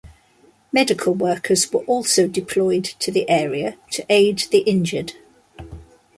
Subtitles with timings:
[0.71, 5.13] Medical workers were also deployed to the area to aid the injured.